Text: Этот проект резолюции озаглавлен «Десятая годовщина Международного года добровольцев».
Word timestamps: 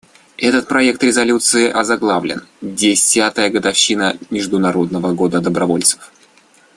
Этот 0.39 0.67
проект 0.67 1.03
резолюции 1.03 1.69
озаглавлен 1.69 2.47
«Десятая 2.61 3.51
годовщина 3.51 4.17
Международного 4.31 5.13
года 5.13 5.41
добровольцев». 5.41 6.11